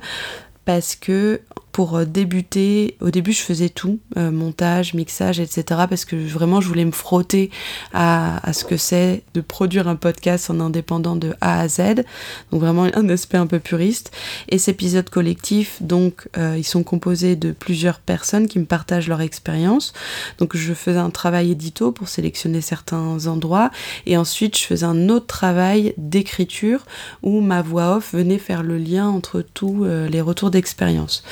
parce 0.66 0.96
que 0.96 1.40
pour 1.78 1.96
euh, 1.96 2.06
débuter, 2.06 2.98
au 3.02 3.12
début 3.12 3.34
je 3.34 3.42
faisais 3.42 3.70
tout, 3.70 4.00
euh, 4.18 4.32
montage, 4.32 4.96
mixage, 4.96 5.40
etc. 5.40 5.82
parce 5.88 6.06
que 6.06 6.16
vraiment 6.16 6.60
je 6.60 6.68
voulais 6.68 6.86
me 6.86 6.92
frotter 6.92 7.52
à, 7.94 8.42
ce 8.52 8.66
que 8.66 8.78
c'est 8.78 9.22
de 9.36 9.42
produire 9.42 9.88
un 9.88 9.96
podcast 9.96 10.50
en 10.50 10.60
indépendant 10.60 11.16
de 11.16 11.36
A 11.40 11.60
à 11.60 11.68
Z, 11.68 12.04
donc 12.52 12.62
vraiment 12.62 12.88
un 12.92 13.10
aspect 13.10 13.38
un 13.38 13.46
peu 13.46 13.60
puriste. 13.60 14.12
Et 14.50 14.58
ces 14.58 14.72
épisodes 14.72 15.08
collectifs, 15.08 15.78
donc 15.84 16.28
euh, 16.36 16.56
ils 16.58 16.64
sont 16.64 16.82
composés 16.82 17.36
de 17.36 17.52
plusieurs 17.52 18.00
personnes 18.00 18.48
qui 18.48 18.58
me 18.58 18.66
partagent 18.66 19.08
leur 19.08 19.22
expérience. 19.22 19.94
Donc 20.40 20.58
je 20.58 20.74
faisais 20.74 20.98
un 20.98 21.12
travail 21.12 21.52
édito 21.52 21.92
pour 21.92 22.08
sélectionner 22.08 22.62
certains 22.62 23.28
endroits 23.28 23.70
et 24.08 24.18
ensuite 24.18 24.58
je 24.58 24.64
faisais 24.64 24.88
un 24.88 25.10
autre 25.10 25.28
travail 25.28 25.94
d'écriture 25.98 26.88
où 27.22 27.40
ma 27.40 27.62
voix 27.62 27.98
off 27.98 28.16
venait 28.16 28.40
faire 28.40 28.64
le 28.64 28.80
lien 28.80 29.08
entre 29.08 29.44
tous 29.44 29.86
les 29.86 30.22
retours 30.22 30.50
d'expérience. 30.50 31.24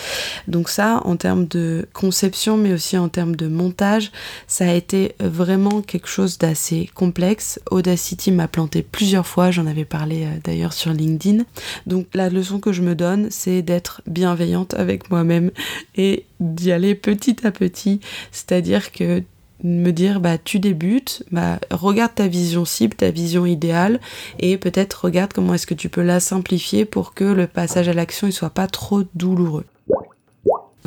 Donc 0.47 0.69
ça, 0.69 1.01
en 1.05 1.15
termes 1.15 1.47
de 1.47 1.87
conception, 1.93 2.57
mais 2.57 2.73
aussi 2.73 2.97
en 2.97 3.09
termes 3.09 3.35
de 3.35 3.47
montage, 3.47 4.11
ça 4.47 4.69
a 4.69 4.73
été 4.73 5.15
vraiment 5.19 5.81
quelque 5.81 6.07
chose 6.07 6.37
d'assez 6.37 6.89
complexe. 6.93 7.59
Audacity 7.71 8.31
m'a 8.31 8.47
planté 8.47 8.83
plusieurs 8.83 9.27
fois, 9.27 9.51
j'en 9.51 9.67
avais 9.67 9.85
parlé 9.85 10.25
euh, 10.25 10.39
d'ailleurs 10.43 10.73
sur 10.73 10.91
LinkedIn. 10.91 11.43
Donc 11.87 12.07
la 12.13 12.29
leçon 12.29 12.59
que 12.59 12.71
je 12.71 12.81
me 12.81 12.95
donne, 12.95 13.27
c'est 13.29 13.61
d'être 13.61 14.01
bienveillante 14.07 14.73
avec 14.73 15.09
moi-même 15.09 15.51
et 15.95 16.25
d'y 16.39 16.71
aller 16.71 16.95
petit 16.95 17.45
à 17.45 17.51
petit. 17.51 17.99
C'est-à-dire 18.31 18.91
que 18.91 19.23
me 19.63 19.91
dire 19.91 20.19
bah 20.19 20.37
tu 20.37 20.59
débutes, 20.59 21.23
bah 21.31 21.59
regarde 21.71 22.13
ta 22.15 22.27
vision 22.27 22.65
cible, 22.65 22.95
ta 22.95 23.09
vision 23.09 23.45
idéale 23.45 23.99
et 24.39 24.57
peut-être 24.57 25.05
regarde 25.05 25.33
comment 25.33 25.53
est-ce 25.53 25.67
que 25.67 25.73
tu 25.73 25.89
peux 25.89 26.03
la 26.03 26.19
simplifier 26.19 26.85
pour 26.85 27.13
que 27.13 27.23
le 27.23 27.47
passage 27.47 27.87
à 27.87 27.93
l'action 27.93 28.27
ne 28.27 28.31
soit 28.31 28.49
pas 28.49 28.67
trop 28.67 29.03
douloureux. 29.15 29.65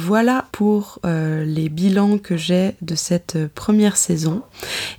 Voilà 0.01 0.47
pour 0.53 1.01
euh, 1.05 1.45
les 1.45 1.69
bilans 1.69 2.19
que 2.19 2.37
j'ai 2.37 2.77
de 2.83 2.95
cette 2.95 3.35
euh, 3.35 3.49
première 3.53 3.97
saison 3.97 4.43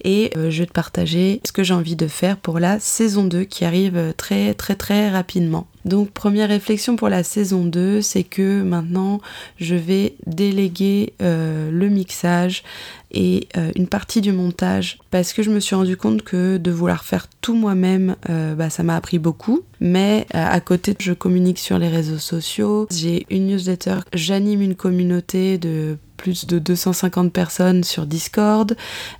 et 0.03 0.29
euh, 0.35 0.51
je 0.51 0.59
vais 0.59 0.65
te 0.65 0.73
partager 0.73 1.39
ce 1.45 1.53
que 1.53 1.63
j'ai 1.63 1.73
envie 1.73 1.95
de 1.95 2.07
faire 2.07 2.35
pour 2.35 2.59
la 2.59 2.81
saison 2.81 3.23
2 3.23 3.45
qui 3.45 3.63
arrive 3.63 4.13
très 4.17 4.53
très 4.53 4.75
très 4.75 5.09
rapidement. 5.09 5.67
Donc 5.85 6.11
première 6.11 6.49
réflexion 6.49 6.95
pour 6.95 7.09
la 7.09 7.23
saison 7.23 7.65
2, 7.65 8.01
c'est 8.01 8.23
que 8.23 8.61
maintenant 8.61 9.21
je 9.57 9.75
vais 9.75 10.15
déléguer 10.25 11.13
euh, 11.21 11.71
le 11.71 11.89
mixage 11.89 12.63
et 13.11 13.47
euh, 13.57 13.71
une 13.75 13.87
partie 13.87 14.21
du 14.21 14.31
montage 14.31 14.99
parce 15.09 15.33
que 15.33 15.41
je 15.41 15.49
me 15.49 15.59
suis 15.59 15.75
rendu 15.75 15.97
compte 15.97 16.21
que 16.21 16.57
de 16.57 16.71
vouloir 16.71 17.03
faire 17.03 17.27
tout 17.41 17.55
moi-même, 17.55 18.15
euh, 18.29 18.55
bah, 18.55 18.69
ça 18.69 18.83
m'a 18.83 18.95
appris 18.95 19.19
beaucoup. 19.19 19.61
Mais 19.79 20.27
à 20.33 20.59
côté, 20.59 20.93
je 20.99 21.13
communique 21.13 21.57
sur 21.57 21.79
les 21.79 21.87
réseaux 21.87 22.17
sociaux, 22.17 22.87
j'ai 22.91 23.25
une 23.29 23.47
newsletter, 23.47 23.99
j'anime 24.13 24.61
une 24.61 24.75
communauté 24.75 25.57
de 25.57 25.97
plus 26.19 26.45
de 26.45 26.59
250 26.59 27.31
personnes 27.31 27.85
sur 27.85 28.05
Discord. 28.05 28.75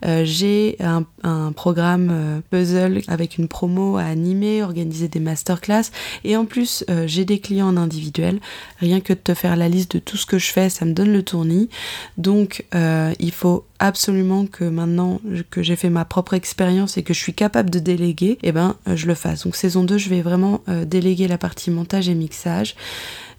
Euh, 0.06 0.24
j'ai 0.26 0.78
un, 0.82 1.06
programme 1.56 2.10
euh, 2.12 2.42
puzzle 2.52 3.02
avec 3.08 3.38
une 3.38 3.48
promo 3.48 3.98
à 3.98 4.04
animer, 4.04 4.62
organiser 4.62 5.08
des 5.08 5.22
masterclass. 5.22 5.92
Et 6.26 6.36
en 6.36 6.46
plus, 6.46 6.84
euh, 6.90 7.08
j'ai 7.08 7.24
des 7.24 7.40
clients 7.40 7.70
en 7.70 7.78
individuel. 7.78 8.40
Rien 8.80 9.00
que 9.00 9.14
de 9.14 9.20
te 9.20 9.34
faire 9.34 9.56
la 9.56 9.70
liste 9.70 9.94
de 9.94 10.00
tout 10.00 10.18
ce 10.18 10.26
que 10.26 10.38
je 10.38 10.52
fais, 10.52 10.70
ça 10.70 10.84
me 10.84 10.94
donne 10.94 11.14
le 11.14 11.24
tournis. 11.24 11.70
Donc, 12.18 12.66
il 12.74 13.32
faut 13.32 13.66
absolument 13.80 14.46
que 14.46 14.64
maintenant 14.64 15.22
que 15.50 15.64
j'ai 15.64 15.76
fait 15.76 15.90
ma 15.90 16.06
propre 16.06 16.34
expérience 16.34 16.98
et 16.98 17.04
que 17.04 17.14
je 17.14 17.20
suis 17.20 17.34
capable 17.34 17.70
de 17.70 17.80
déléguer, 17.80 18.38
eh 18.44 18.52
ben, 18.52 18.76
je 18.94 19.08
le 19.08 19.16
fasse. 19.16 19.44
Donc, 19.44 19.56
saison 19.56 19.84
2, 19.84 19.98
je 19.98 20.10
vais 20.10 20.22
vraiment 20.22 20.62
déléguer 20.86 21.28
la 21.28 21.38
partie 21.38 21.72
montage 21.72 22.10
et 22.10 22.16
mixage. 22.16 22.76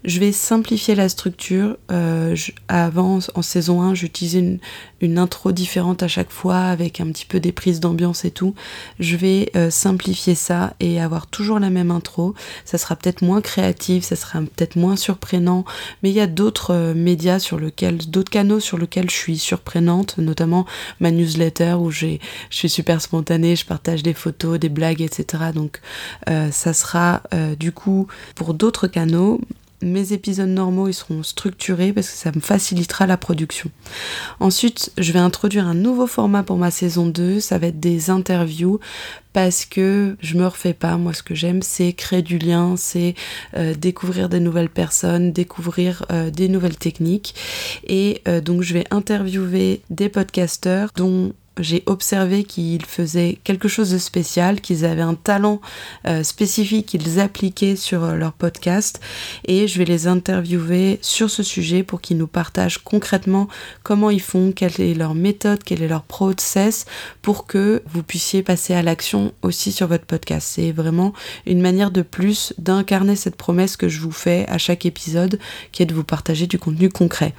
Je 0.03 0.19
vais 0.19 0.31
simplifier 0.31 0.95
la 0.95 1.09
structure. 1.09 1.77
Euh, 1.91 2.35
avant, 2.67 3.19
en 3.35 3.41
saison 3.43 3.81
1, 3.83 3.93
j'utilisais 3.93 4.39
une, 4.39 4.59
une, 5.01 5.19
intro 5.19 5.51
différente 5.51 6.01
à 6.01 6.07
chaque 6.07 6.31
fois 6.31 6.57
avec 6.57 6.99
un 6.99 7.05
petit 7.11 7.25
peu 7.25 7.39
des 7.39 7.51
prises 7.51 7.79
d'ambiance 7.79 8.25
et 8.25 8.31
tout. 8.31 8.55
Je 8.99 9.15
vais 9.15 9.51
euh, 9.55 9.69
simplifier 9.69 10.33
ça 10.33 10.73
et 10.79 10.99
avoir 10.99 11.27
toujours 11.27 11.59
la 11.59 11.69
même 11.69 11.91
intro. 11.91 12.33
Ça 12.65 12.79
sera 12.79 12.95
peut-être 12.95 13.21
moins 13.21 13.41
créatif, 13.41 14.03
ça 14.03 14.15
sera 14.15 14.39
peut-être 14.39 14.75
moins 14.75 14.95
surprenant, 14.95 15.65
mais 16.01 16.09
il 16.09 16.15
y 16.15 16.21
a 16.21 16.27
d'autres 16.27 16.73
euh, 16.73 16.93
médias 16.95 17.37
sur 17.37 17.59
lesquels, 17.59 17.97
d'autres 18.09 18.31
canaux 18.31 18.59
sur 18.59 18.79
lesquels 18.79 19.09
je 19.09 19.15
suis 19.15 19.37
surprenante, 19.37 20.17
ma 20.99 21.11
newsletter 21.11 21.73
où 21.73 21.91
je 21.91 22.17
suis 22.49 22.69
super 22.69 23.01
spontanée, 23.01 23.55
je 23.55 23.65
partage 23.65 24.03
des 24.03 24.13
photos, 24.13 24.59
des 24.59 24.69
blagues, 24.69 25.01
etc. 25.01 25.45
Donc 25.53 25.81
ça 26.51 26.73
sera 26.73 27.21
du 27.59 27.71
coup 27.71 28.07
pour 28.35 28.53
d'autres 28.53 28.87
canaux 28.87 29.39
mes 29.81 30.13
épisodes 30.13 30.49
normaux 30.49 30.87
ils 30.87 30.93
seront 30.93 31.23
structurés 31.23 31.93
parce 31.93 32.09
que 32.09 32.17
ça 32.17 32.31
me 32.33 32.41
facilitera 32.41 33.07
la 33.07 33.17
production. 33.17 33.69
Ensuite, 34.39 34.91
je 34.97 35.11
vais 35.11 35.19
introduire 35.19 35.67
un 35.67 35.73
nouveau 35.73 36.07
format 36.07 36.43
pour 36.43 36.57
ma 36.57 36.71
saison 36.71 37.07
2, 37.07 37.39
ça 37.39 37.57
va 37.57 37.67
être 37.67 37.79
des 37.79 38.09
interviews 38.09 38.79
parce 39.33 39.65
que 39.65 40.17
je 40.19 40.37
me 40.37 40.45
refais 40.45 40.73
pas. 40.73 40.97
Moi, 40.97 41.13
ce 41.13 41.23
que 41.23 41.35
j'aime, 41.35 41.61
c'est 41.61 41.93
créer 41.93 42.21
du 42.21 42.37
lien, 42.37 42.75
c'est 42.77 43.15
euh, 43.55 43.73
découvrir 43.73 44.29
des 44.29 44.39
nouvelles 44.39 44.69
personnes, 44.69 45.31
découvrir 45.31 46.05
euh, 46.11 46.29
des 46.29 46.49
nouvelles 46.49 46.77
techniques. 46.77 47.35
Et 47.87 48.21
euh, 48.27 48.41
donc, 48.41 48.61
je 48.61 48.73
vais 48.73 48.85
interviewer 48.91 49.81
des 49.89 50.09
podcasteurs 50.09 50.89
dont 50.95 51.33
j'ai 51.59 51.83
observé 51.85 52.43
qu'ils 52.43 52.85
faisaient 52.85 53.39
quelque 53.43 53.67
chose 53.67 53.91
de 53.91 53.97
spécial, 53.97 54.61
qu'ils 54.61 54.85
avaient 54.85 55.01
un 55.01 55.15
talent 55.15 55.59
euh, 56.07 56.23
spécifique 56.23 56.85
qu'ils 56.85 57.19
appliquaient 57.19 57.75
sur 57.75 58.03
euh, 58.03 58.15
leur 58.15 58.33
podcast 58.33 59.01
et 59.45 59.67
je 59.67 59.77
vais 59.77 59.85
les 59.85 60.07
interviewer 60.07 60.99
sur 61.01 61.29
ce 61.29 61.43
sujet 61.43 61.83
pour 61.83 61.99
qu'ils 61.99 62.17
nous 62.17 62.27
partagent 62.27 62.77
concrètement 62.77 63.47
comment 63.83 64.09
ils 64.09 64.21
font, 64.21 64.53
quelle 64.53 64.79
est 64.79 64.93
leur 64.93 65.13
méthode, 65.13 65.63
quel 65.63 65.81
est 65.81 65.87
leur 65.87 66.03
process 66.03 66.85
pour 67.21 67.47
que 67.47 67.83
vous 67.85 68.03
puissiez 68.03 68.43
passer 68.43 68.73
à 68.73 68.81
l'action 68.81 69.33
aussi 69.41 69.71
sur 69.71 69.87
votre 69.87 70.05
podcast. 70.05 70.47
C'est 70.55 70.71
vraiment 70.71 71.13
une 71.45 71.61
manière 71.61 71.91
de 71.91 72.01
plus 72.01 72.53
d'incarner 72.57 73.15
cette 73.15 73.35
promesse 73.35 73.75
que 73.75 73.89
je 73.89 73.99
vous 73.99 74.11
fais 74.11 74.45
à 74.47 74.57
chaque 74.57 74.85
épisode 74.85 75.39
qui 75.71 75.83
est 75.83 75.85
de 75.85 75.93
vous 75.93 76.03
partager 76.03 76.47
du 76.47 76.59
contenu 76.59 76.89
concret. 76.89 77.33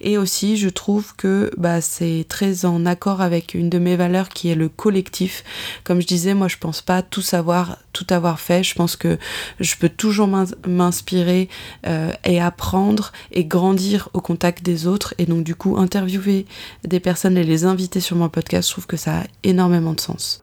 Et 0.00 0.16
aussi, 0.16 0.56
je 0.56 0.68
trouve 0.68 1.14
que 1.16 1.50
bah, 1.56 1.80
c'est 1.80 2.24
très 2.28 2.64
en 2.64 2.86
accord 2.86 3.20
avec 3.20 3.54
une 3.58 3.68
de 3.68 3.78
mes 3.78 3.96
valeurs 3.96 4.28
qui 4.28 4.48
est 4.48 4.54
le 4.54 4.68
collectif. 4.68 5.44
Comme 5.84 6.00
je 6.00 6.06
disais, 6.06 6.34
moi 6.34 6.48
je 6.48 6.56
pense 6.56 6.80
pas 6.80 7.02
tout 7.02 7.22
savoir, 7.22 7.78
tout 7.92 8.06
avoir 8.10 8.40
fait. 8.40 8.62
Je 8.62 8.74
pense 8.74 8.96
que 8.96 9.18
je 9.60 9.74
peux 9.76 9.88
toujours 9.88 10.28
m'inspirer 10.66 11.48
euh, 11.86 12.12
et 12.24 12.40
apprendre 12.40 13.12
et 13.32 13.44
grandir 13.44 14.08
au 14.14 14.20
contact 14.20 14.62
des 14.62 14.86
autres. 14.86 15.14
Et 15.18 15.26
donc 15.26 15.44
du 15.44 15.54
coup, 15.54 15.76
interviewer 15.76 16.46
des 16.84 17.00
personnes 17.00 17.36
et 17.36 17.44
les 17.44 17.64
inviter 17.64 18.00
sur 18.00 18.16
mon 18.16 18.28
podcast, 18.28 18.68
je 18.68 18.72
trouve 18.72 18.86
que 18.86 18.96
ça 18.96 19.20
a 19.20 19.24
énormément 19.42 19.92
de 19.92 20.00
sens. 20.00 20.42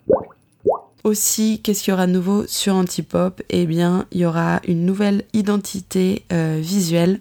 Aussi, 1.04 1.62
qu'est-ce 1.64 1.84
qu'il 1.84 1.92
y 1.92 1.94
aura 1.94 2.08
de 2.08 2.12
nouveau 2.12 2.48
sur 2.48 2.74
Antipop? 2.74 3.44
Eh 3.50 3.68
bien, 3.68 4.08
il 4.12 4.22
y 4.22 4.26
aura 4.26 4.60
une 4.68 4.88
nouvelle 4.88 5.24
identité 5.34 6.24
euh, 6.34 6.58
visuelle 6.60 7.20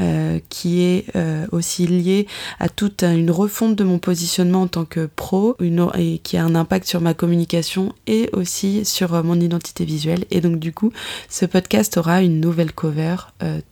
euh, 0.00 0.38
qui 0.48 0.82
est 0.82 1.04
euh, 1.16 1.46
aussi 1.52 1.86
lié 1.86 2.26
à 2.58 2.70
toute 2.70 3.02
une 3.02 3.30
refonte 3.30 3.76
de 3.76 3.84
mon 3.84 3.98
positionnement 3.98 4.62
en 4.62 4.66
tant 4.66 4.86
que 4.86 5.04
pro 5.04 5.54
une, 5.60 5.86
et 5.98 6.18
qui 6.18 6.38
a 6.38 6.44
un 6.44 6.54
impact 6.54 6.86
sur 6.86 7.02
ma 7.02 7.12
communication 7.12 7.94
et 8.06 8.30
aussi 8.32 8.86
sur 8.86 9.12
euh, 9.12 9.22
mon 9.22 9.38
identité 9.38 9.84
visuelle. 9.84 10.24
Et 10.30 10.40
donc 10.40 10.58
du 10.58 10.72
coup, 10.72 10.92
ce 11.28 11.44
podcast 11.44 11.98
aura 11.98 12.22
une 12.22 12.40
nouvelle 12.40 12.72
cover 12.72 13.16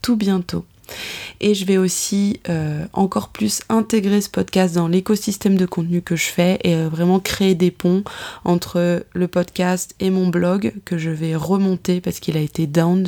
tout 0.02 0.16
bientôt. 0.16 0.64
Et 1.40 1.54
je 1.54 1.64
vais 1.64 1.78
aussi 1.78 2.40
euh, 2.49 2.85
encore 2.92 3.30
plus 3.30 3.61
intégrer 3.70 4.20
ce 4.20 4.28
podcast 4.28 4.75
dans 4.75 4.88
l'écosystème 4.88 5.56
de 5.56 5.64
contenu 5.64 6.02
que 6.02 6.14
je 6.14 6.26
fais 6.26 6.59
et 6.64 6.75
euh, 6.75 6.88
vraiment 6.88 7.18
créer 7.18 7.54
des 7.54 7.70
ponts 7.70 8.04
entre 8.44 9.04
le 9.14 9.28
podcast 9.28 9.94
et 10.00 10.11
mon 10.11 10.28
blog 10.28 10.75
que 10.85 10.99
je 10.99 11.09
vais 11.09 11.35
remonter 11.35 12.02
parce 12.02 12.20
qu'il 12.20 12.37
a 12.37 12.40
été 12.40 12.66
down. 12.66 13.06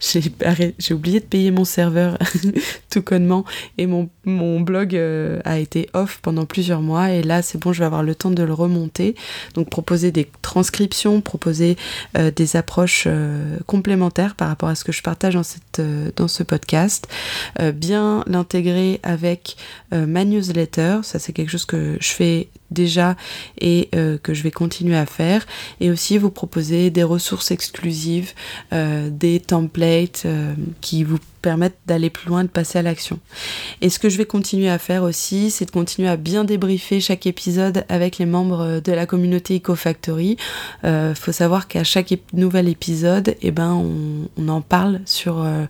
J'ai 0.00 0.94
oublié 0.94 1.20
de 1.20 1.26
payer 1.26 1.50
mon 1.50 1.64
serveur 1.64 2.18
tout 2.90 3.02
connement 3.02 3.44
et 3.76 3.86
mon, 3.86 4.08
mon 4.24 4.60
blog 4.60 4.96
euh, 4.96 5.40
a 5.44 5.58
été 5.58 5.90
off 5.92 6.20
pendant 6.22 6.46
plusieurs 6.46 6.80
mois 6.80 7.10
et 7.10 7.22
là 7.22 7.42
c'est 7.42 7.58
bon, 7.58 7.74
je 7.74 7.80
vais 7.80 7.86
avoir 7.86 8.02
le 8.02 8.14
temps 8.14 8.30
de 8.30 8.42
le 8.42 8.54
remonter. 8.54 9.14
Donc 9.54 9.68
proposer 9.68 10.12
des 10.12 10.30
transcriptions, 10.40 11.20
proposer 11.20 11.76
des 12.14 12.56
approches 12.56 13.06
complémentaires 13.66 14.34
par 14.34 14.48
rapport 14.48 14.68
à 14.68 14.74
ce 14.74 14.84
que 14.84 14.92
je 14.92 15.02
partage 15.02 15.34
dans, 15.34 15.42
cette, 15.42 15.82
dans 16.16 16.28
ce 16.28 16.42
podcast. 16.42 17.08
Euh, 17.60 17.72
bien 17.72 18.24
l'intégrer 18.26 19.00
avec 19.02 19.56
euh, 19.92 20.06
ma 20.06 20.24
newsletter. 20.24 21.00
Ça, 21.02 21.18
c'est 21.18 21.32
quelque 21.32 21.50
chose 21.50 21.64
que 21.64 21.96
je 22.00 22.08
fais 22.08 22.48
déjà 22.70 23.16
et 23.60 23.88
euh, 23.94 24.18
que 24.18 24.34
je 24.34 24.42
vais 24.42 24.50
continuer 24.50 24.96
à 24.96 25.06
faire. 25.06 25.46
Et 25.80 25.90
aussi 25.90 26.18
vous 26.18 26.30
proposer 26.30 26.90
des 26.90 27.02
ressources 27.02 27.50
exclusives, 27.50 28.32
des 28.72 29.40
templates 29.40 30.26
qui 30.80 31.04
vous 31.04 31.18
permettre 31.46 31.76
d'aller 31.86 32.10
plus 32.10 32.28
loin, 32.28 32.42
de 32.42 32.48
passer 32.48 32.80
à 32.80 32.82
l'action. 32.82 33.20
Et 33.80 33.88
ce 33.88 34.00
que 34.00 34.08
je 34.08 34.18
vais 34.18 34.24
continuer 34.24 34.68
à 34.68 34.78
faire 34.78 35.04
aussi, 35.04 35.52
c'est 35.52 35.66
de 35.66 35.70
continuer 35.70 36.08
à 36.08 36.16
bien 36.16 36.42
débriefer 36.42 36.98
chaque 37.00 37.24
épisode 37.24 37.84
avec 37.88 38.18
les 38.18 38.26
membres 38.26 38.80
de 38.80 38.92
la 38.92 39.06
communauté 39.06 39.54
EcoFactory. 39.58 40.36
Il 40.82 40.88
euh, 40.88 41.14
faut 41.14 41.30
savoir 41.30 41.68
qu'à 41.68 41.84
chaque 41.84 42.12
nouvel 42.32 42.68
épisode, 42.68 43.28
et 43.28 43.36
eh 43.42 43.50
ben, 43.52 43.80
on, 44.36 44.48
en 44.48 44.60
parle 44.60 45.00
sur, 45.04 45.40
euh, 45.40 45.66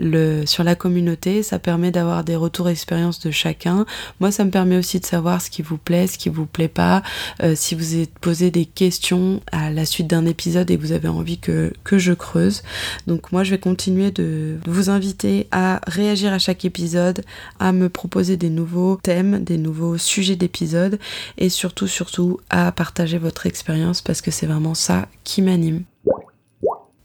le, 0.00 0.46
sur 0.46 0.64
la 0.64 0.74
communauté. 0.74 1.44
Ça 1.44 1.60
permet 1.60 1.92
d'avoir 1.92 2.24
des 2.24 2.34
retours 2.34 2.66
d'expérience 2.66 3.20
de 3.20 3.30
chacun. 3.30 3.86
Moi, 4.18 4.32
ça 4.32 4.44
me 4.44 4.50
permet 4.50 4.76
aussi 4.76 4.98
de 4.98 5.06
savoir 5.06 5.40
ce 5.40 5.50
qui 5.50 5.62
vous 5.62 5.78
plaît, 5.78 6.08
ce 6.08 6.18
qui 6.18 6.28
vous 6.28 6.39
plaît 6.46 6.68
pas. 6.68 7.02
Euh, 7.42 7.54
si 7.56 7.74
vous 7.74 7.96
êtes 7.96 8.18
posé 8.18 8.50
des 8.50 8.64
questions 8.64 9.40
à 9.52 9.70
la 9.70 9.84
suite 9.84 10.06
d'un 10.06 10.26
épisode 10.26 10.70
et 10.70 10.76
que 10.76 10.82
vous 10.82 10.92
avez 10.92 11.08
envie 11.08 11.38
que, 11.38 11.72
je 11.92 12.12
creuse. 12.12 12.62
Donc 13.06 13.32
moi, 13.32 13.42
je 13.42 13.50
vais 13.50 13.58
continuer 13.58 14.10
de 14.10 14.58
vous 14.66 14.90
inviter 14.90 15.48
à 15.50 15.80
réagir 15.86 16.32
à 16.32 16.38
chaque 16.38 16.64
épisode, 16.64 17.22
à 17.58 17.72
me 17.72 17.88
proposer 17.88 18.36
des 18.36 18.50
nouveaux 18.50 18.96
thèmes, 19.02 19.42
des 19.42 19.58
nouveaux 19.58 19.98
sujets 19.98 20.36
d'épisodes 20.36 20.98
et 21.36 21.48
surtout, 21.48 21.88
surtout 21.88 22.38
à 22.48 22.70
partager 22.72 23.18
votre 23.18 23.46
expérience 23.46 24.02
parce 24.02 24.22
que 24.22 24.30
c'est 24.30 24.46
vraiment 24.46 24.74
ça 24.74 25.08
qui 25.24 25.42
m'anime. 25.42 25.84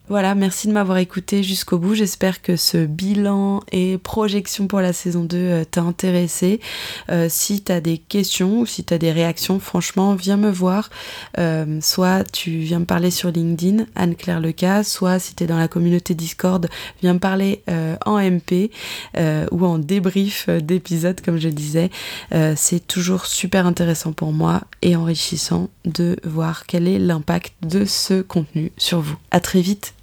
Voilà, 0.08 0.36
merci 0.36 0.68
de 0.68 0.72
m'avoir 0.72 1.00
écouté 1.00 1.42
jusqu'au 1.42 1.80
bout. 1.80 1.96
J'espère 1.96 2.44
que 2.44 2.58
ce 2.58 2.86
bilan 2.86 3.62
et 3.72 3.98
projection 3.98 4.68
pour 4.68 4.80
la 4.80 4.94
saison 4.94 5.24
2 5.24 5.38
euh, 5.38 5.64
t'a 5.64 5.82
intéressé. 5.82 6.60
Euh, 7.10 7.26
si 7.28 7.64
tu 7.64 7.72
as 7.72 7.82
des 7.82 7.98
questions 7.98 8.60
ou 8.60 8.66
si 8.68 8.84
tu 8.84 8.94
as 8.94 9.00
des 9.00 9.12
réactions, 9.12 9.60
franchement, 9.60 10.14
viens 10.14 10.38
me 10.38 10.52
voir. 10.52 10.92
Euh, 11.40 11.80
soit 11.82 12.24
tu 12.32 12.52
viens 12.52 12.78
me 12.78 12.86
parler 12.86 13.10
sur 13.10 13.32
LinkedIn, 13.32 13.88
Anne-Claire 13.96 14.42
Leca, 14.42 14.84
soit 14.84 15.18
si 15.18 15.34
tu 15.34 15.44
es 15.44 15.48
dans 15.48 15.58
la 15.58 15.68
communauté 15.68 16.14
Discord, 16.14 16.68
viens 17.02 17.14
me 17.14 17.20
parler 17.20 17.64
en 18.06 18.20
MP 18.20 18.70
ou 19.52 19.66
en 19.66 19.80
débrief 19.80 20.50
d'épisode, 20.50 21.22
comme 21.22 21.38
je 21.38 21.50
disais. 21.50 21.90
C'est 22.56 22.86
toujours 22.86 23.26
super 23.26 23.66
intéressant 23.66 24.14
pour 24.14 24.32
moi 24.32 24.62
et 24.82 24.96
enrichissant 24.96 25.70
de 25.86 26.18
voir 26.24 26.66
quel 26.68 26.88
est 26.88 27.00
l'impact 27.00 27.54
de 27.64 27.86
ce 27.86 28.22
contenu 28.22 28.72
sur 28.78 29.02
vous. 29.02 29.18
À 29.32 29.40
très 29.40 29.62
vite 29.62 29.95